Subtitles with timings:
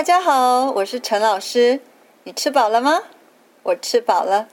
[0.00, 1.82] 大家好，我是陈老师。
[2.24, 3.02] 你吃饱了吗？
[3.64, 4.48] 我吃饱了。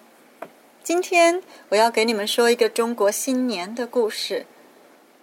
[0.84, 4.46] 今天我要给你们说一个中国新年的故事。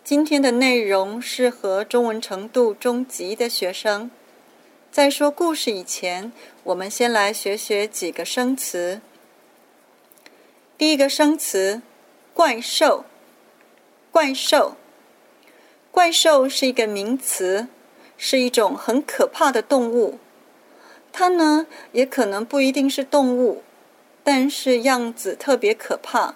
[0.03, 4.11] 今天的内容适合中文程度中级的学生。
[4.91, 6.33] 在说故事以前，
[6.63, 9.03] 我们先来学学几个生词。
[10.79, 11.83] 第一个生词，
[12.33, 13.05] 怪兽。
[14.11, 14.77] 怪兽，
[15.91, 17.69] 怪兽是一个名词。
[18.17, 20.19] 是一种很可怕的动物，
[21.13, 23.63] 它呢也可能不一定是动物，
[24.23, 26.35] 但是样子特别可怕，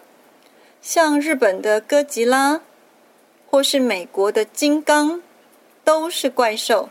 [0.81, 2.61] 像日本的哥吉拉，
[3.49, 5.23] 或是美国的金刚，
[5.85, 6.91] 都是怪兽。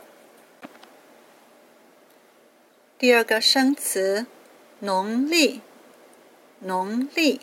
[2.97, 4.25] 第二个生词，
[4.79, 5.61] 农历，
[6.61, 7.41] 农历，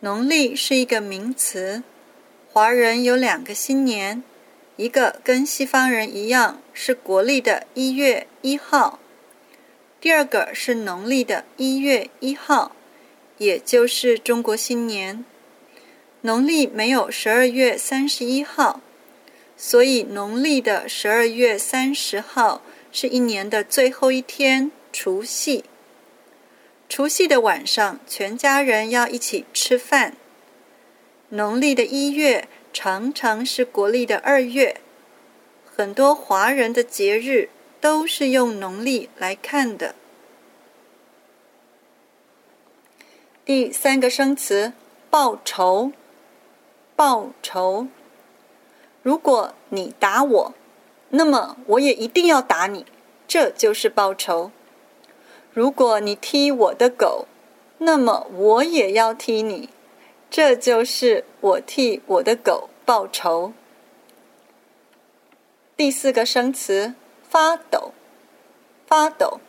[0.00, 1.84] 农历是一个名词，
[2.52, 4.24] 华人有两个新年。
[4.76, 8.98] 一个跟西方人一样是国历的一月一号，
[9.98, 12.72] 第二个是农历的一月一号，
[13.38, 15.24] 也就是中国新年。
[16.20, 18.82] 农历没有十二月三十一号，
[19.56, 22.60] 所以农历的十二月三十号
[22.92, 25.64] 是一年的最后一天，除夕。
[26.86, 30.14] 除夕的晚上，全家人要一起吃饭。
[31.30, 32.46] 农历的一月。
[32.78, 34.82] 常常是国历的二月，
[35.64, 37.48] 很多华人的节日
[37.80, 39.94] 都是用农历来看的。
[43.46, 44.74] 第三个生词，
[45.08, 45.92] 报仇。
[46.94, 47.88] 报仇。
[49.02, 50.54] 如果你打我，
[51.08, 52.84] 那么我也一定要打你，
[53.26, 54.50] 这就是报仇。
[55.50, 57.26] 如果你踢我的狗，
[57.78, 59.70] 那么我也要踢你。
[60.30, 63.52] 这就是我替我的狗报仇。
[65.76, 67.92] 第四个生词，发抖。
[68.86, 69.40] 发抖，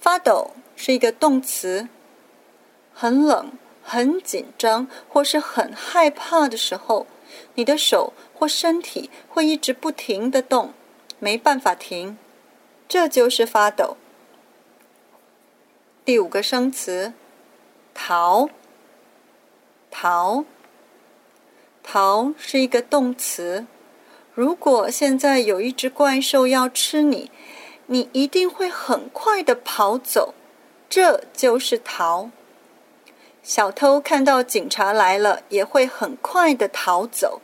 [0.00, 1.88] 发抖是一个动词。
[2.94, 3.52] 很冷、
[3.82, 7.06] 很紧张或是很害怕的时候，
[7.54, 10.72] 你的手或身体会一直不停的动，
[11.18, 12.16] 没办法停，
[12.88, 13.98] 这就是发抖。
[16.04, 17.12] 第五个生词，
[17.92, 18.48] 逃。
[19.90, 20.44] 逃，
[21.82, 23.66] 逃是一个动词。
[24.34, 27.30] 如果现在有一只怪兽要吃你，
[27.86, 30.34] 你一定会很快的跑走，
[30.88, 32.30] 这就是逃。
[33.42, 37.40] 小偷看到警察来了，也会很快的逃走。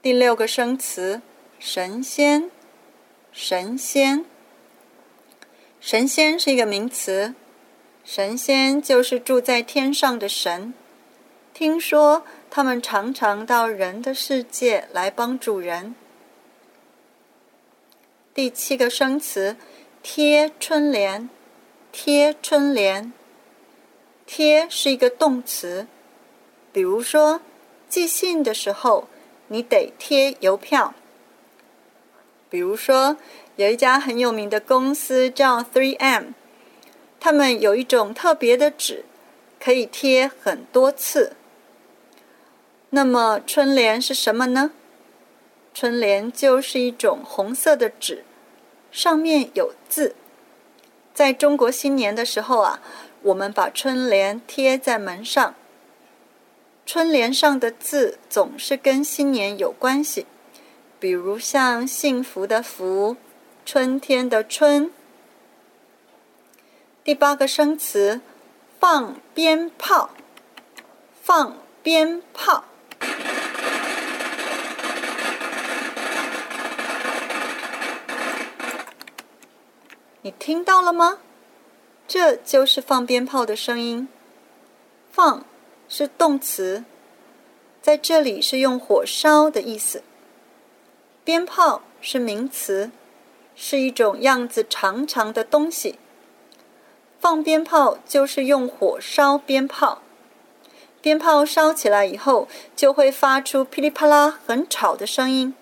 [0.00, 1.20] 第六个生词，
[1.58, 2.50] 神仙，
[3.30, 4.24] 神仙，
[5.80, 7.34] 神仙是一个名词。
[8.04, 10.74] 神仙就是住在天上的神，
[11.54, 15.94] 听说他们常常到人的世界来帮助人。
[18.34, 19.56] 第七个生词
[20.02, 21.30] 贴春联，
[21.92, 23.10] 贴春联，
[24.26, 25.86] 贴是一个动词，
[26.72, 27.40] 比如说
[27.88, 29.08] 寄信的时候，
[29.48, 30.92] 你得贴邮票。
[32.50, 33.16] 比如说
[33.56, 36.34] 有一家很有名的公司叫 3M。
[37.24, 39.02] 他们有一种特别的纸
[39.58, 41.32] 可以贴很多次。
[42.90, 44.72] 那么春联是什么呢？
[45.72, 48.24] 春联就是一种红色的纸
[48.92, 50.14] 上面有字。
[51.14, 52.82] 在中国新年的时候啊
[53.22, 55.54] 我们把春联贴在门上。
[56.84, 60.26] 春联上的字总是跟新年有关系
[61.00, 63.16] 比如像幸福的福
[63.64, 64.90] 春天的春
[67.04, 68.22] 第八个生词，
[68.80, 70.08] 放鞭炮。
[71.20, 72.64] 放鞭炮，
[80.22, 81.18] 你听到了吗？
[82.08, 84.08] 这就是放鞭炮的声音。
[85.10, 85.44] 放
[85.86, 86.84] 是动词，
[87.82, 90.02] 在这里是用火烧的意思。
[91.22, 92.90] 鞭炮是名词，
[93.54, 95.98] 是一种样子长长的东西。
[97.24, 100.02] 放鞭炮就是用火烧鞭炮，
[101.00, 105.54] 鞭炮烧起来以后就会发出噼里啪啦很吵的声音。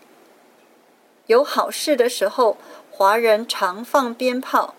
[1.28, 2.56] 有好事的时候，
[2.90, 4.74] 华人常放鞭炮，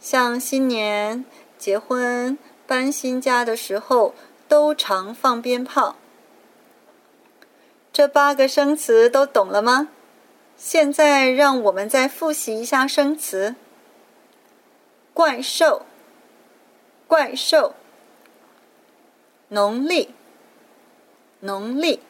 [0.00, 1.26] 像新年、
[1.58, 4.14] 结婚、搬新家的时候
[4.48, 5.96] 都常放鞭炮。
[7.92, 9.90] 这八个生词都懂了吗？
[10.56, 13.56] 现在让我们再复习一下生词：
[15.12, 15.82] 怪兽。
[17.08, 17.74] 怪兽，
[19.48, 20.14] 农历，
[21.40, 22.00] 农历，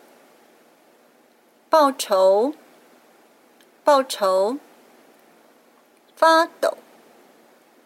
[1.70, 2.52] 报仇，
[3.84, 4.58] 报仇，
[6.16, 6.76] 发抖，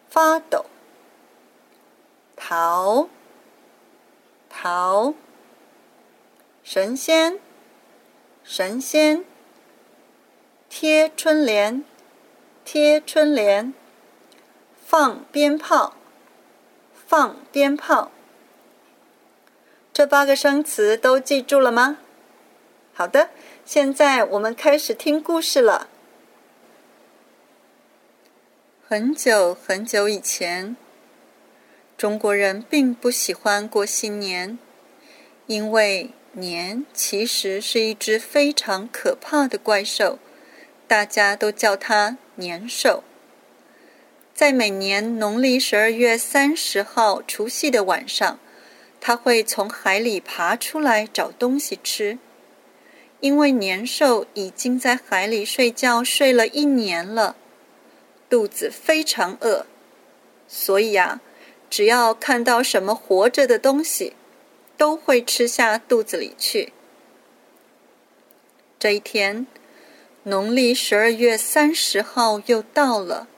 [0.09, 0.65] 发抖，
[2.35, 3.07] 逃，
[4.49, 5.13] 逃，
[6.63, 7.39] 神仙，
[8.43, 9.23] 神仙，
[10.67, 11.85] 贴春联，
[12.65, 13.71] 贴春联，
[14.83, 15.93] 放鞭炮，
[17.15, 18.09] 放鞭炮。
[19.93, 21.99] 这八个生词都记住了吗？
[22.91, 23.29] 好的，
[23.63, 25.87] 现在我们开始听故事了。
[28.87, 30.75] 很久很久以前，
[31.95, 34.57] 中国人并不喜欢过新年，
[35.45, 40.17] 因为年其实是一只非常可怕的怪兽，
[40.87, 43.03] 大家都叫它年兽。
[44.43, 48.39] 在每年农历十二月三十号除夕的晚上。
[48.99, 52.17] 它会从海里爬出来找东西吃，
[53.21, 57.37] 因为年兽已经在海里睡觉睡了一年了，
[58.29, 59.65] 肚子非常饿，
[60.45, 61.21] 所以啊，
[61.69, 64.11] 只要看到什么活着的东西，
[64.75, 66.73] 都会吃下肚子里去。
[68.77, 69.47] 这一天，
[70.23, 73.29] 农历十二月三十号又到了，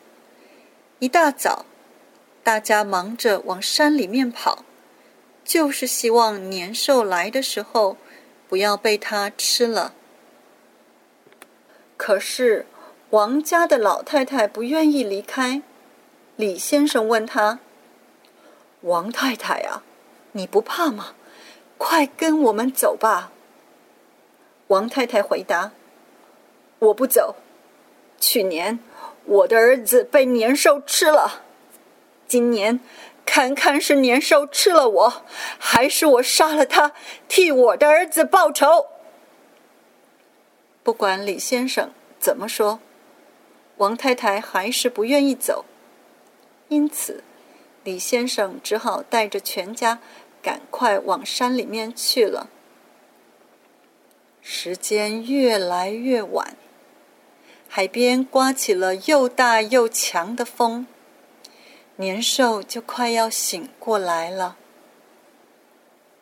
[1.00, 1.66] 一大早，
[2.42, 4.64] 大家忙着往山里面跑。
[5.44, 7.98] 就是希望年兽来的时候，
[8.48, 9.94] 不要被它吃了。
[11.98, 12.66] 可是
[13.10, 15.62] 王家的老太太不愿意离开。
[16.38, 17.60] 李先生问他
[18.82, 19.84] ：“王太太啊，
[20.32, 21.14] 你不怕吗？
[21.78, 23.32] 快跟我们走吧。”
[24.68, 25.72] 王太太回答
[26.80, 27.36] ：“我不走。
[28.20, 28.80] 去年
[29.26, 31.44] 我的儿子被年兽吃了，
[32.28, 32.80] 今年……”
[33.28, 35.26] 看看是年兽吃了我，
[35.58, 36.94] 还是我杀了他，
[37.28, 38.86] 替我的儿子报仇。
[40.84, 42.80] 不管李先生怎么说，
[43.78, 45.66] 王太太还是不愿意走，
[46.68, 47.24] 因此
[47.84, 49.98] 李先生只好带着全家
[50.44, 52.52] 赶快往山里面去了。
[54.44, 56.56] 时间越来越晚，
[57.78, 60.88] 海边刮起了又大又强的风。
[61.98, 64.56] 年兽就快要醒过来了。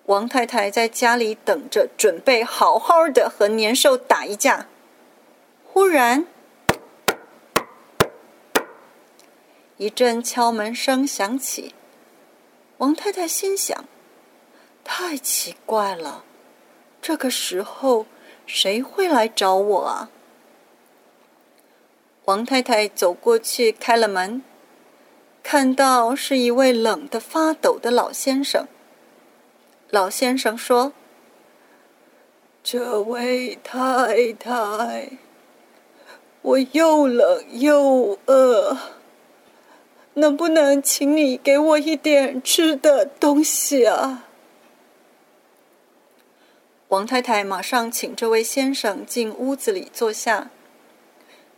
[0.07, 4.65] 王太太在家里等着，准备好好的和年兽打一架。
[5.71, 6.25] 忽然，
[9.77, 11.75] 一阵敲门声响起。
[12.79, 13.85] 王太太心想：
[14.83, 16.23] 太奇怪了，
[16.99, 18.07] 这个时候
[18.47, 20.09] 谁会来找我啊？
[22.25, 24.41] 王太太走过去开了门。
[25.43, 28.65] 看到是一位冷得发抖的老先生。
[29.89, 30.93] 老先生说
[32.63, 35.09] ：“这位太太，
[36.41, 38.77] 我又冷又饿，
[40.13, 44.23] 能不能请你给我一点吃的东西啊？”
[46.87, 50.49] 王太太马上请这位先生进屋子里坐下，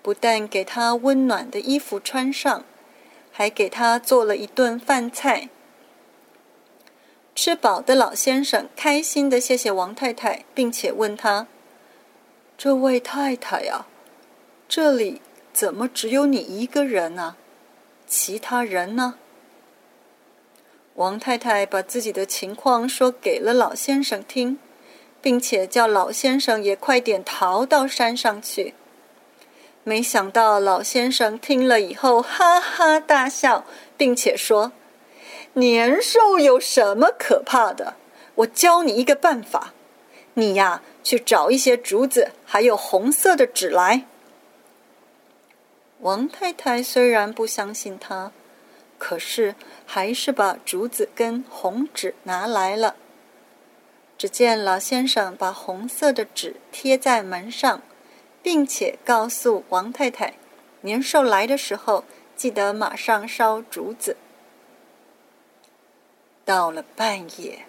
[0.06, 2.64] 不但给他温暖的衣服穿上。
[3.38, 5.50] 还给他做了一顿饭菜。
[7.36, 11.48] 吃饱的老先生开心的谢谢王太太，并且问他
[12.58, 13.88] ：“这位太太呀，
[14.70, 17.36] 这里怎么只有你一个人呢？
[18.08, 19.16] 其他人呢？”
[20.96, 24.58] 王太太把自己的情况说给了老先生听，
[25.22, 28.76] 并且叫老先生也快点逃到山上去。
[29.88, 33.66] 没想到老先生听了以后哈哈大笑，
[33.96, 34.72] 并且说
[35.54, 37.94] ：“年兽有什么可怕的？
[38.34, 39.74] 我教你一个办法，
[40.34, 44.08] 你呀去找一些竹子，还有红色的纸来。”
[46.02, 48.32] 王太太虽然不相信他，
[48.98, 49.54] 可是
[49.86, 52.96] 还是把竹子跟红纸拿来了。
[54.18, 57.84] 只见老先生把红色的纸贴在门上。
[58.46, 60.36] 并且告诉王太太，
[60.82, 62.04] 年兽来的时候，
[62.36, 64.18] 记得马上烧竹子。
[66.46, 67.66] 到了半夜，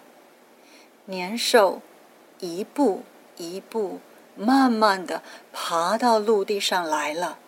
[1.05, 1.81] 年兽
[2.37, 3.01] 一步
[3.37, 3.99] 一步
[4.35, 7.39] 慢慢的爬到陆地上来了，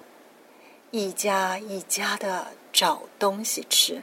[0.90, 4.02] 一家一家的找东西吃。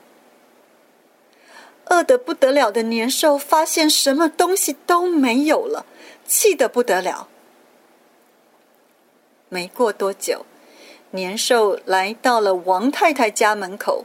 [1.87, 5.85] 饿得不得了的年兽发现什么东西都没有了，
[6.25, 7.29] 气得不得了。
[9.49, 10.45] 没过多久，
[11.13, 14.05] 年兽来到了王太太家门口。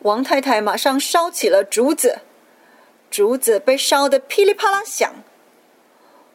[0.00, 2.20] 王太太马上烧起了竹子，
[3.10, 5.12] 竹子被烧得噼里啪啦响。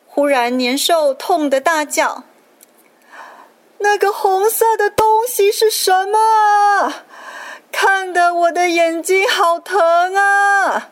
[0.05, 2.24] 忽然，年兽痛得大叫
[3.79, 6.93] ：“那个红色的东西是什么？
[7.72, 10.91] 看得我的眼睛好疼啊！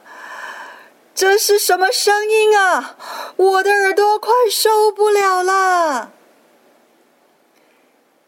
[1.15, 2.97] 这是什么声音啊？
[3.37, 6.11] 我的耳朵快受不了了。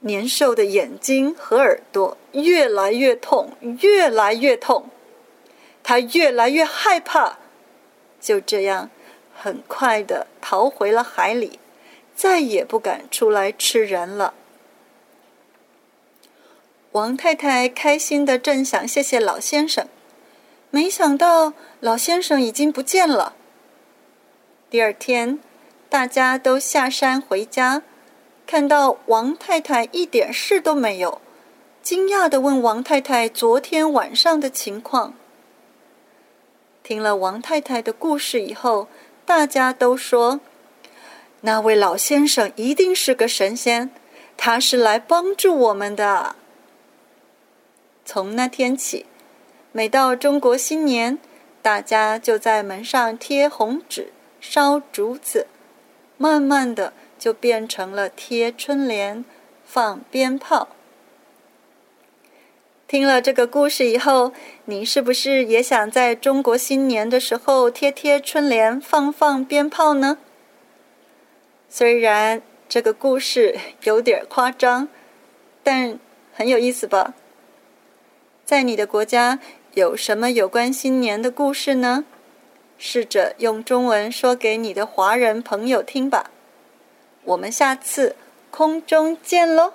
[0.07, 4.89] 年兽的眼睛和耳朵越来越痛，越来越痛，
[5.83, 7.37] 他越来越害怕。
[8.19, 8.89] 就这样，
[9.35, 11.59] 很快的逃回了海里，
[12.15, 14.33] 再也不敢出来吃人了。
[16.93, 19.87] 王太太开心的正想谢谢老先生，
[20.71, 23.35] 没想到老先生已经不见了。
[24.69, 25.39] 第二天，
[25.89, 27.83] 大家都下山回家。
[28.47, 31.21] 看到王太太一点事都没有，
[31.83, 35.13] 惊讶的问王太太昨天晚上的情况。
[36.81, 38.87] 听了王太太的故事以后，
[39.25, 40.39] 大家都说，
[41.41, 43.91] 那位老先生一定是个神仙，
[44.37, 46.37] 他是来帮助我们的。
[48.05, 49.05] 从那天起，
[49.73, 51.19] 每到中国新年，
[51.61, 55.47] 大家就在门上贴红纸、烧竹子，
[56.15, 56.93] 慢慢的。
[57.17, 59.23] 就变成了贴春联、
[59.65, 60.69] 放鞭炮。
[62.87, 64.31] 听了这个故事以后，
[64.65, 70.17] 你是不是也想在中国新年的时候贴贴春联、放放鞭炮呢？
[71.67, 74.87] 虽然这个故事有点夸张，
[75.63, 75.99] 但
[76.33, 77.13] 很有意思吧？
[78.45, 79.39] 在你的国家
[79.73, 82.05] 有什么有关新年的故事呢？
[82.77, 86.31] 试着用中文说给你的华人朋友听吧。
[87.27, 88.15] 我们下次
[88.51, 89.73] 空中见喽！